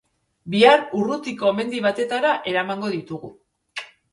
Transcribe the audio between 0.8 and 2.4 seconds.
urrutiko mendi batetara